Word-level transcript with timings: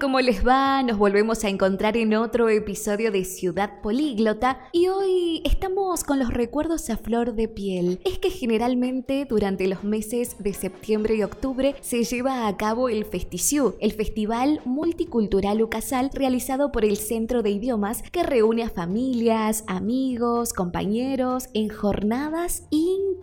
¿Cómo 0.00 0.20
les 0.20 0.44
va? 0.44 0.82
Nos 0.82 0.98
volvemos 0.98 1.44
a 1.44 1.48
encontrar 1.48 1.96
en 1.96 2.14
otro 2.14 2.48
episodio 2.48 3.12
de 3.12 3.24
Ciudad 3.24 3.80
Políglota 3.80 4.58
y 4.72 4.88
hoy 4.88 5.40
estamos 5.44 6.02
con 6.02 6.18
los 6.18 6.32
recuerdos 6.32 6.90
a 6.90 6.96
flor 6.96 7.34
de 7.34 7.46
piel. 7.46 8.00
Es 8.04 8.18
que 8.18 8.30
generalmente 8.30 9.24
durante 9.28 9.68
los 9.68 9.84
meses 9.84 10.36
de 10.38 10.52
septiembre 10.52 11.14
y 11.14 11.22
octubre 11.22 11.76
se 11.80 12.02
lleva 12.02 12.48
a 12.48 12.56
cabo 12.56 12.88
el 12.88 13.04
Festiciú, 13.04 13.76
el 13.80 13.92
festival 13.92 14.60
multicultural 14.64 15.62
ucasal 15.62 16.10
realizado 16.12 16.72
por 16.72 16.84
el 16.84 16.96
Centro 16.96 17.42
de 17.42 17.50
Idiomas 17.50 18.02
que 18.10 18.24
reúne 18.24 18.64
a 18.64 18.70
familias, 18.70 19.62
amigos, 19.68 20.52
compañeros 20.52 21.48
en 21.54 21.68
jornadas 21.68 22.66
increíbles. 22.70 23.13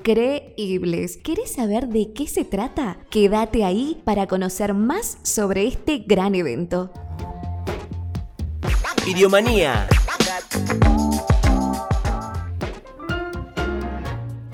¿Quieres 1.23 1.51
saber 1.51 1.87
de 1.87 2.13
qué 2.13 2.27
se 2.27 2.43
trata? 2.45 2.99
Quédate 3.09 3.63
ahí 3.63 4.01
para 4.03 4.27
conocer 4.27 4.73
más 4.73 5.17
sobre 5.23 5.67
este 5.67 5.99
gran 5.99 6.35
evento. 6.35 6.91
Idiomanía. 9.05 9.87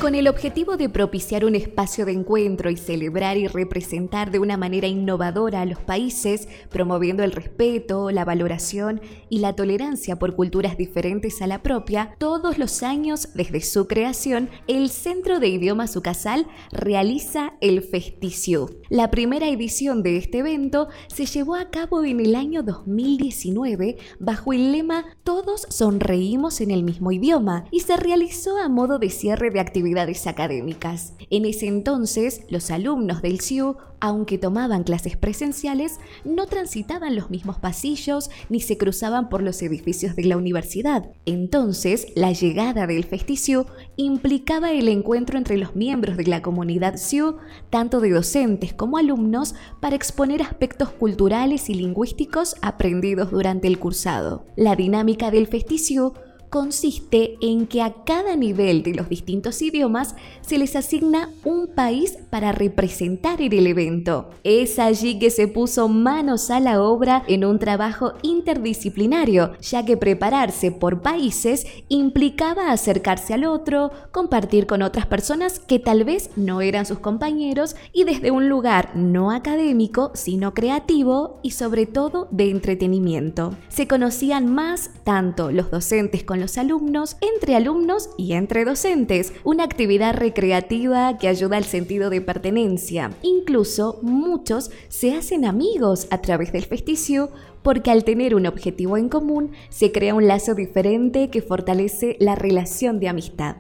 Con 0.08 0.16
el 0.16 0.30
objetivo 0.30 0.78
de 0.78 0.88
propiciar 0.88 1.44
un 1.44 1.54
espacio 1.54 2.06
de 2.06 2.14
encuentro 2.14 2.70
y 2.70 2.78
celebrar 2.78 3.36
y 3.36 3.48
representar 3.48 4.32
de 4.32 4.40
una 4.40 4.56
manera 4.56 4.88
innovadora 4.88 5.60
a 5.60 5.66
los 5.66 5.80
países, 5.80 6.48
promoviendo 6.70 7.26
el 7.26 7.34
respeto, 7.34 8.10
la 8.10 8.24
valoración 8.24 9.02
y 9.28 9.40
la 9.40 9.54
tolerancia 9.54 10.18
por 10.18 10.34
culturas 10.38 10.78
diferentes 10.78 11.42
a 11.42 11.48
la 11.48 11.62
propia, 11.62 12.16
todos 12.20 12.58
los 12.58 12.84
años 12.84 13.34
desde 13.34 13.60
su 13.60 13.86
creación, 13.86 14.50
el 14.68 14.88
Centro 14.88 15.42
de 15.42 15.50
Idiomas 15.50 15.94
Ucasal 15.98 16.48
realiza 16.72 17.56
el 17.60 17.82
Festiciú. 17.82 18.80
La 18.88 19.12
primera 19.12 19.50
edición 19.50 20.04
de 20.04 20.16
este 20.16 20.38
evento 20.38 20.88
se 21.08 21.26
llevó 21.26 21.56
a 21.56 21.70
cabo 21.70 22.06
en 22.06 22.22
el 22.22 22.36
año 22.36 22.64
2019 22.64 23.98
bajo 24.22 24.54
el 24.54 24.72
lema 24.72 25.04
Todos 25.26 25.68
sonreímos 25.70 26.62
en 26.62 26.72
el 26.72 26.84
mismo 26.84 27.12
idioma 27.12 27.66
y 27.72 27.82
se 27.82 27.98
realizó 27.98 28.58
a 28.58 28.70
modo 28.70 29.00
de 29.00 29.10
cierre 29.10 29.50
de 29.50 29.60
actividades 29.60 29.97
académicas. 30.28 31.14
En 31.30 31.46
ese 31.46 31.68
entonces, 31.68 32.42
los 32.50 32.70
alumnos 32.70 33.22
del 33.22 33.42
CIU, 33.42 33.78
aunque 34.00 34.38
tomaban 34.38 34.84
clases 34.84 35.18
presenciales, 35.18 36.00
no 36.24 36.46
transitaban 36.46 37.16
los 37.16 37.32
mismos 37.32 37.58
pasillos 37.58 38.30
ni 38.50 38.60
se 38.60 38.78
cruzaban 38.78 39.28
por 39.28 39.42
los 39.42 39.62
edificios 39.64 40.16
de 40.16 40.26
la 40.26 40.38
universidad. 40.38 41.10
Entonces, 41.26 42.08
la 42.16 42.32
llegada 42.32 42.86
del 42.86 43.06
FestiCIU 43.06 43.66
implicaba 43.96 44.72
el 44.72 44.88
encuentro 44.88 45.38
entre 45.38 45.58
los 45.58 45.76
miembros 45.76 46.16
de 46.16 46.26
la 46.26 46.42
comunidad 46.42 46.98
CIU, 46.98 47.38
tanto 47.72 48.00
de 48.00 48.12
docentes 48.12 48.74
como 48.74 48.98
alumnos, 48.98 49.56
para 49.80 49.96
exponer 49.96 50.44
aspectos 50.44 50.92
culturales 50.92 51.70
y 51.70 51.74
lingüísticos 51.74 52.56
aprendidos 52.62 53.32
durante 53.32 53.68
el 53.68 53.80
cursado. 53.80 54.46
La 54.56 54.76
dinámica 54.76 55.32
del 55.32 55.48
FestiCIU 55.48 56.14
consiste 56.50 57.38
en 57.42 57.68
que 57.68 57.82
a 57.82 58.04
cada 58.06 58.36
nivel 58.36 58.84
de 58.84 58.94
los 58.94 59.10
distintos 59.10 59.62
idiomas 59.62 60.16
se 60.42 60.58
les 60.58 60.76
asigna 60.76 61.30
un 61.44 61.68
país 61.68 62.18
para 62.30 62.52
representar 62.52 63.42
en 63.42 63.54
el 63.54 63.68
evento. 63.68 64.30
Es 64.44 64.80
allí 64.80 65.20
que 65.20 65.30
se 65.30 65.48
puso 65.48 65.88
manos 65.88 66.50
a 66.50 66.60
la 66.60 66.82
obra 66.82 67.24
en 67.28 67.46
un 67.46 67.60
trabajo 67.60 68.14
interdisciplinario, 68.22 69.54
ya 69.62 69.86
que 69.86 69.98
prepararse 69.98 70.72
por 70.72 71.02
países 71.02 71.66
implicaba 71.90 72.72
acercarse 72.72 73.34
al 73.34 73.46
otro, 73.46 73.92
compartir 74.12 74.68
con 74.68 74.82
otras 74.82 75.06
personas 75.06 75.60
que 75.60 75.80
tal 75.80 76.04
vez 76.04 76.30
no 76.36 76.62
eran 76.62 76.86
sus 76.86 77.00
compañeros 77.00 77.76
y 77.94 78.04
desde 78.04 78.32
un 78.32 78.50
lugar 78.50 78.96
no 78.96 79.32
académico, 79.32 80.12
sino 80.14 80.54
creativo 80.54 81.40
y 81.44 81.52
sobre 81.52 81.86
todo 81.86 82.28
de 82.32 82.50
entretenimiento. 82.50 83.56
Se 83.70 83.88
conocían 83.88 84.54
más 84.54 84.92
tanto 85.04 85.52
los 85.52 85.72
docentes 85.72 86.24
con 86.24 86.37
los 86.40 86.58
alumnos, 86.58 87.18
entre 87.22 87.56
alumnos 87.56 88.10
y 88.18 88.34
entre 88.34 88.66
docentes, 88.66 89.34
una 89.44 89.64
actividad 89.64 90.16
recreativa 90.16 91.18
que 91.18 91.28
ayuda 91.28 91.58
al 91.58 91.66
sentido 91.66 92.10
de 92.10 92.22
pertenencia. 92.22 93.12
Incluso 93.22 94.00
muchos 94.02 94.72
se 94.90 95.14
hacen 95.14 95.46
amigos 95.46 96.08
a 96.12 96.20
través 96.22 96.52
del 96.52 96.66
festicio 96.66 97.30
porque 97.64 97.92
al 97.92 98.04
tener 98.04 98.36
un 98.36 98.46
objetivo 98.46 98.98
en 98.98 99.10
común 99.10 99.52
se 99.70 99.92
crea 99.92 100.16
un 100.16 100.28
lazo 100.28 100.56
diferente 100.56 101.30
que 101.30 101.42
fortalece 101.42 102.16
la 102.20 102.36
relación 102.36 103.00
de 103.00 103.10
amistad. 103.10 103.58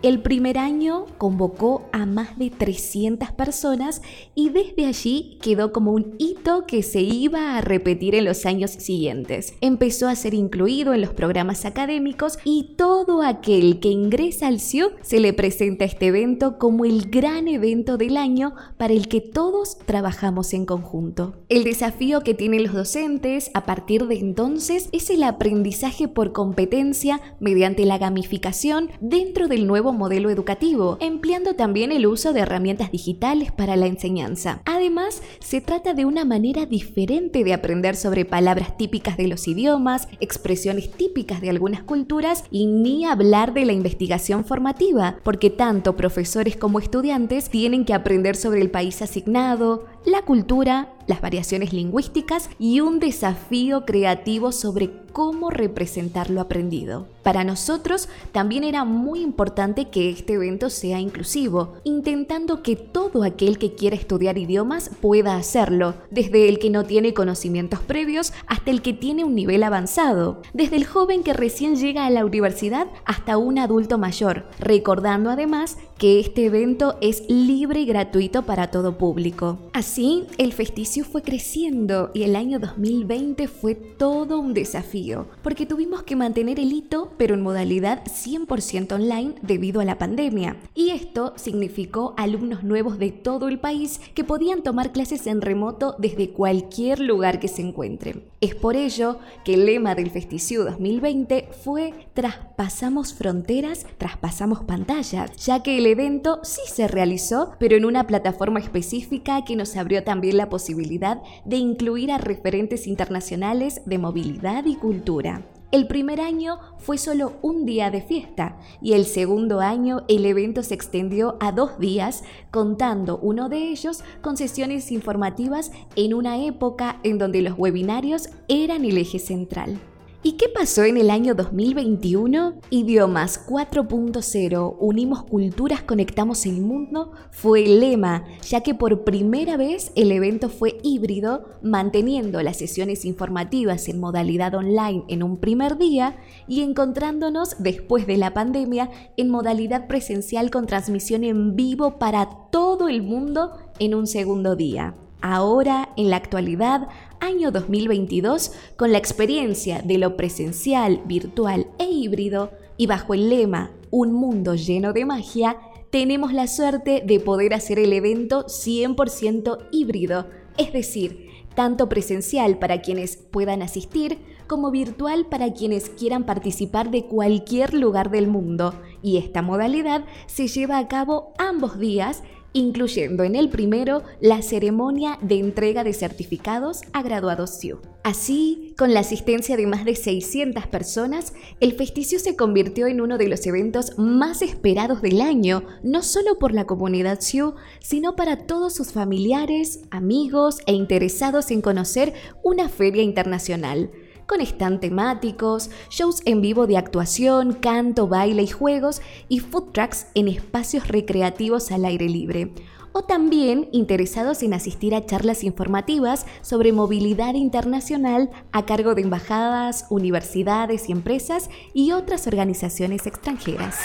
El 0.00 0.22
primer 0.22 0.58
año 0.58 1.06
convocó 1.18 1.88
a 1.90 2.06
más 2.06 2.38
de 2.38 2.50
300 2.50 3.32
personas 3.32 4.00
y 4.36 4.50
desde 4.50 4.86
allí 4.86 5.38
quedó 5.42 5.72
como 5.72 5.90
un 5.90 6.14
hito 6.18 6.66
que 6.68 6.84
se 6.84 7.00
iba 7.00 7.56
a 7.56 7.60
repetir 7.62 8.14
en 8.14 8.24
los 8.24 8.46
años 8.46 8.70
siguientes. 8.70 9.54
Empezó 9.60 10.06
a 10.06 10.14
ser 10.14 10.34
incluido 10.34 10.94
en 10.94 11.00
los 11.00 11.10
programas 11.10 11.64
académicos 11.64 12.38
y 12.44 12.74
todo 12.76 13.22
aquel 13.22 13.80
que 13.80 13.88
ingresa 13.88 14.46
al 14.46 14.60
CIO 14.60 14.92
se 15.02 15.18
le 15.18 15.32
presenta 15.32 15.84
este 15.84 16.06
evento 16.06 16.58
como 16.58 16.84
el 16.84 17.10
gran 17.10 17.48
evento 17.48 17.96
del 17.96 18.18
año 18.18 18.54
para 18.76 18.92
el 18.92 19.08
que 19.08 19.20
todos 19.20 19.78
trabajamos 19.78 20.54
en 20.54 20.64
conjunto. 20.64 21.34
El 21.48 21.64
desafío 21.64 22.20
que 22.20 22.34
tienen 22.34 22.62
los 22.62 22.72
docentes 22.72 23.50
a 23.52 23.66
partir 23.66 24.06
de 24.06 24.20
entonces 24.20 24.90
es 24.92 25.10
el 25.10 25.24
aprendizaje 25.24 26.06
por 26.06 26.32
competencia 26.32 27.20
mediante 27.40 27.84
la 27.84 27.98
gamificación 27.98 28.90
dentro 29.00 29.48
del 29.48 29.66
nuevo 29.66 29.87
modelo 29.92 30.30
educativo, 30.30 30.96
empleando 31.00 31.54
también 31.54 31.92
el 31.92 32.06
uso 32.06 32.32
de 32.32 32.40
herramientas 32.40 32.90
digitales 32.90 33.52
para 33.52 33.76
la 33.76 33.86
enseñanza. 33.86 34.62
Además, 34.64 35.22
se 35.40 35.60
trata 35.60 35.94
de 35.94 36.04
una 36.04 36.24
manera 36.24 36.66
diferente 36.66 37.44
de 37.44 37.54
aprender 37.54 37.96
sobre 37.96 38.24
palabras 38.24 38.76
típicas 38.76 39.16
de 39.16 39.28
los 39.28 39.48
idiomas, 39.48 40.08
expresiones 40.20 40.90
típicas 40.90 41.40
de 41.40 41.50
algunas 41.50 41.82
culturas 41.82 42.44
y 42.50 42.66
ni 42.66 43.04
hablar 43.04 43.54
de 43.54 43.64
la 43.64 43.72
investigación 43.72 44.44
formativa, 44.44 45.18
porque 45.22 45.50
tanto 45.50 45.96
profesores 45.96 46.56
como 46.56 46.78
estudiantes 46.78 47.50
tienen 47.50 47.84
que 47.84 47.94
aprender 47.94 48.36
sobre 48.36 48.60
el 48.60 48.70
país 48.70 49.02
asignado, 49.02 49.86
la 50.04 50.22
cultura, 50.22 50.94
las 51.06 51.20
variaciones 51.20 51.72
lingüísticas 51.72 52.50
y 52.58 52.80
un 52.80 52.98
desafío 52.98 53.84
creativo 53.84 54.52
sobre 54.52 54.90
cómo 55.12 55.50
representar 55.50 56.30
lo 56.30 56.40
aprendido. 56.40 57.06
Para 57.22 57.44
nosotros 57.44 58.08
también 58.32 58.62
era 58.62 58.84
muy 58.84 59.20
importante 59.20 59.88
que 59.88 60.10
este 60.10 60.34
evento 60.34 60.70
sea 60.70 61.00
inclusivo, 61.00 61.74
intentando 61.84 62.62
que 62.62 62.76
todo 62.76 63.22
aquel 63.22 63.58
que 63.58 63.74
quiera 63.74 63.96
estudiar 63.96 64.38
idiomas 64.38 64.90
pueda 65.00 65.36
hacerlo, 65.36 65.94
desde 66.10 66.48
el 66.48 66.58
que 66.58 66.70
no 66.70 66.84
tiene 66.84 67.14
conocimientos 67.14 67.80
previos 67.80 68.32
hasta 68.46 68.70
el 68.70 68.80
que 68.80 68.92
tiene 68.92 69.24
un 69.24 69.34
nivel 69.34 69.62
avanzado, 69.62 70.40
desde 70.54 70.76
el 70.76 70.86
joven 70.86 71.22
que 71.22 71.32
recién 71.32 71.76
llega 71.76 72.06
a 72.06 72.10
la 72.10 72.24
universidad 72.24 72.86
hasta 73.04 73.36
un 73.38 73.58
adulto 73.58 73.98
mayor, 73.98 74.44
recordando 74.58 75.30
además 75.30 75.78
que 75.98 76.20
este 76.20 76.46
evento 76.46 76.96
es 77.00 77.28
libre 77.28 77.80
y 77.80 77.86
gratuito 77.86 78.44
para 78.44 78.70
todo 78.70 78.96
público. 78.96 79.58
El 79.96 80.52
festicio 80.52 81.02
fue 81.02 81.22
creciendo 81.22 82.10
y 82.12 82.22
el 82.22 82.36
año 82.36 82.58
2020 82.58 83.48
fue 83.48 83.74
todo 83.74 84.38
un 84.38 84.52
desafío, 84.52 85.26
porque 85.42 85.66
tuvimos 85.66 86.02
que 86.02 86.14
mantener 86.14 86.60
el 86.60 86.72
hito, 86.72 87.12
pero 87.16 87.34
en 87.34 87.42
modalidad 87.42 88.04
100% 88.04 88.92
online 88.92 89.34
debido 89.42 89.80
a 89.80 89.84
la 89.84 89.98
pandemia. 89.98 90.56
Y 90.74 90.90
esto 90.90 91.32
significó 91.36 92.14
alumnos 92.18 92.64
nuevos 92.64 92.98
de 92.98 93.10
todo 93.12 93.48
el 93.48 93.58
país 93.58 94.00
que 94.14 94.24
podían 94.24 94.62
tomar 94.62 94.92
clases 94.92 95.26
en 95.26 95.40
remoto 95.40 95.96
desde 95.98 96.30
cualquier 96.30 97.00
lugar 97.00 97.40
que 97.40 97.48
se 97.48 97.62
encuentren. 97.62 98.24
Es 98.40 98.54
por 98.54 98.76
ello 98.76 99.18
que 99.44 99.54
el 99.54 99.66
lema 99.66 99.94
del 99.94 100.10
Festicio 100.10 100.64
2020 100.64 101.48
fue 101.64 101.92
Traspasamos 102.14 103.14
fronteras, 103.14 103.86
traspasamos 103.96 104.60
pantallas, 104.64 105.34
ya 105.44 105.62
que 105.62 105.78
el 105.78 105.86
evento 105.86 106.40
sí 106.42 106.60
se 106.66 106.88
realizó, 106.88 107.52
pero 107.58 107.76
en 107.76 107.84
una 107.84 108.06
plataforma 108.06 108.60
específica 108.60 109.44
que 109.44 109.56
nos 109.56 109.77
abrió 109.78 110.04
también 110.04 110.36
la 110.36 110.48
posibilidad 110.48 111.22
de 111.44 111.56
incluir 111.56 112.12
a 112.12 112.18
referentes 112.18 112.86
internacionales 112.86 113.82
de 113.86 113.98
movilidad 113.98 114.64
y 114.66 114.76
cultura. 114.76 115.42
El 115.70 115.86
primer 115.86 116.18
año 116.22 116.58
fue 116.78 116.96
solo 116.96 117.34
un 117.42 117.66
día 117.66 117.90
de 117.90 118.00
fiesta 118.00 118.56
y 118.80 118.94
el 118.94 119.04
segundo 119.04 119.60
año 119.60 120.02
el 120.08 120.24
evento 120.24 120.62
se 120.62 120.72
extendió 120.72 121.36
a 121.40 121.52
dos 121.52 121.78
días, 121.78 122.24
contando 122.50 123.18
uno 123.18 123.50
de 123.50 123.68
ellos 123.68 124.02
con 124.22 124.38
sesiones 124.38 124.90
informativas 124.90 125.70
en 125.94 126.14
una 126.14 126.42
época 126.42 127.00
en 127.02 127.18
donde 127.18 127.42
los 127.42 127.58
webinarios 127.58 128.30
eran 128.48 128.86
el 128.86 128.96
eje 128.96 129.18
central. 129.18 129.78
¿Y 130.20 130.32
qué 130.32 130.48
pasó 130.48 130.82
en 130.82 130.96
el 130.96 131.10
año 131.10 131.36
2021? 131.36 132.54
Idiomas 132.70 133.46
4.0, 133.46 134.76
unimos 134.80 135.22
culturas, 135.22 135.82
conectamos 135.82 136.44
el 136.44 136.60
mundo, 136.60 137.12
fue 137.30 137.64
el 137.64 137.78
lema, 137.78 138.24
ya 138.42 138.60
que 138.62 138.74
por 138.74 139.04
primera 139.04 139.56
vez 139.56 139.92
el 139.94 140.10
evento 140.10 140.48
fue 140.48 140.78
híbrido, 140.82 141.44
manteniendo 141.62 142.42
las 142.42 142.56
sesiones 142.56 143.04
informativas 143.04 143.88
en 143.88 144.00
modalidad 144.00 144.56
online 144.56 145.04
en 145.06 145.22
un 145.22 145.36
primer 145.36 145.78
día 145.78 146.16
y 146.48 146.62
encontrándonos 146.62 147.54
después 147.60 148.08
de 148.08 148.16
la 148.16 148.34
pandemia 148.34 148.90
en 149.16 149.28
modalidad 149.28 149.86
presencial 149.86 150.50
con 150.50 150.66
transmisión 150.66 151.22
en 151.22 151.54
vivo 151.54 152.00
para 152.00 152.28
todo 152.50 152.88
el 152.88 153.02
mundo 153.02 153.52
en 153.78 153.94
un 153.94 154.08
segundo 154.08 154.56
día. 154.56 154.96
Ahora, 155.20 155.88
en 155.96 156.10
la 156.10 156.16
actualidad, 156.16 156.88
año 157.20 157.50
2022, 157.50 158.52
con 158.76 158.92
la 158.92 158.98
experiencia 158.98 159.82
de 159.82 159.98
lo 159.98 160.16
presencial, 160.16 161.02
virtual 161.06 161.66
e 161.78 161.86
híbrido, 161.86 162.52
y 162.76 162.86
bajo 162.86 163.14
el 163.14 163.28
lema 163.28 163.72
Un 163.90 164.12
mundo 164.12 164.54
lleno 164.54 164.92
de 164.92 165.04
magia, 165.04 165.56
tenemos 165.90 166.32
la 166.32 166.46
suerte 166.46 167.02
de 167.04 167.18
poder 167.18 167.54
hacer 167.54 167.78
el 167.80 167.92
evento 167.92 168.46
100% 168.46 169.68
híbrido, 169.72 170.26
es 170.56 170.72
decir, 170.72 171.26
tanto 171.56 171.88
presencial 171.88 172.58
para 172.58 172.82
quienes 172.82 173.16
puedan 173.16 173.62
asistir 173.62 174.18
como 174.46 174.70
virtual 174.70 175.26
para 175.26 175.52
quienes 175.52 175.90
quieran 175.90 176.24
participar 176.24 176.90
de 176.90 177.06
cualquier 177.06 177.74
lugar 177.74 178.10
del 178.10 178.28
mundo. 178.28 178.74
Y 179.02 179.18
esta 179.18 179.42
modalidad 179.42 180.04
se 180.26 180.46
lleva 180.46 180.78
a 180.78 180.88
cabo 180.88 181.32
ambos 181.38 181.78
días 181.78 182.22
incluyendo 182.52 183.24
en 183.24 183.36
el 183.36 183.48
primero 183.50 184.02
la 184.20 184.42
ceremonia 184.42 185.18
de 185.20 185.38
entrega 185.38 185.84
de 185.84 185.92
certificados 185.92 186.80
a 186.92 187.02
graduados 187.02 187.58
SIU. 187.58 187.80
Así, 188.02 188.74
con 188.78 188.94
la 188.94 189.00
asistencia 189.00 189.56
de 189.56 189.66
más 189.66 189.84
de 189.84 189.94
600 189.94 190.66
personas, 190.66 191.34
el 191.60 191.72
Festicio 191.74 192.18
se 192.18 192.36
convirtió 192.36 192.86
en 192.86 193.00
uno 193.00 193.18
de 193.18 193.28
los 193.28 193.46
eventos 193.46 193.98
más 193.98 194.40
esperados 194.40 195.02
del 195.02 195.20
año, 195.20 195.64
no 195.82 196.02
solo 196.02 196.38
por 196.38 196.52
la 196.52 196.64
comunidad 196.64 197.20
SIU, 197.20 197.54
sino 197.80 198.16
para 198.16 198.46
todos 198.46 198.74
sus 198.74 198.92
familiares, 198.92 199.80
amigos 199.90 200.60
e 200.66 200.72
interesados 200.72 201.50
en 201.50 201.60
conocer 201.60 202.14
una 202.42 202.68
feria 202.68 203.02
internacional 203.02 203.90
con 204.28 204.42
stand 204.42 204.80
temáticos, 204.80 205.70
shows 205.88 206.20
en 206.26 206.42
vivo 206.42 206.66
de 206.66 206.76
actuación, 206.76 207.54
canto, 207.54 208.06
baile 208.06 208.42
y 208.42 208.46
juegos 208.46 209.00
y 209.28 209.40
food 209.40 209.72
trucks 209.72 210.06
en 210.14 210.28
espacios 210.28 210.86
recreativos 210.86 211.72
al 211.72 211.86
aire 211.86 212.08
libre. 212.08 212.52
O 212.92 213.02
también 213.02 213.68
interesados 213.72 214.42
en 214.42 214.52
asistir 214.52 214.94
a 214.94 215.04
charlas 215.06 215.44
informativas 215.44 216.26
sobre 216.42 216.72
movilidad 216.72 217.34
internacional 217.34 218.30
a 218.52 218.66
cargo 218.66 218.94
de 218.94 219.02
embajadas, 219.02 219.86
universidades 219.88 220.88
y 220.88 220.92
empresas 220.92 221.48
y 221.72 221.92
otras 221.92 222.26
organizaciones 222.26 223.06
extranjeras. 223.06 223.78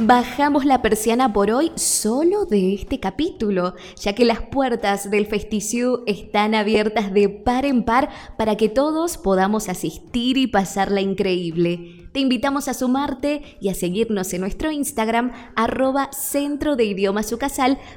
Bajamos 0.00 0.64
la 0.64 0.80
persiana 0.80 1.32
por 1.32 1.50
hoy 1.50 1.72
solo 1.74 2.44
de 2.44 2.72
este 2.72 3.00
capítulo, 3.00 3.74
ya 4.00 4.12
que 4.12 4.24
las 4.24 4.40
puertas 4.40 5.10
del 5.10 5.26
Festiciu 5.26 6.04
están 6.06 6.54
abiertas 6.54 7.12
de 7.12 7.28
par 7.28 7.66
en 7.66 7.82
par 7.82 8.08
para 8.36 8.56
que 8.56 8.68
todos 8.68 9.18
podamos 9.18 9.68
asistir 9.68 10.38
y 10.38 10.46
pasarla 10.46 11.00
increíble. 11.00 12.08
Te 12.12 12.20
invitamos 12.20 12.68
a 12.68 12.74
sumarte 12.74 13.58
y 13.60 13.70
a 13.70 13.74
seguirnos 13.74 14.32
en 14.32 14.42
nuestro 14.42 14.70
Instagram, 14.70 15.32
arroba 15.56 16.10
Centro 16.12 16.76
de 16.76 16.84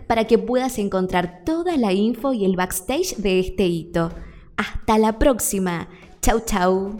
para 0.08 0.26
que 0.26 0.40
puedas 0.40 0.80
encontrar 0.80 1.44
toda 1.46 1.78
la 1.78 1.94
info 1.94 2.34
y 2.34 2.46
el 2.46 2.56
backstage 2.56 3.18
de 3.18 3.40
este 3.40 3.68
hito. 3.68 4.12
Hasta 4.58 4.98
la 4.98 5.20
próxima. 5.20 5.88
Chau, 6.20 6.40
chau. 6.40 7.00